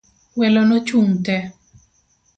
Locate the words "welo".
0.39-0.61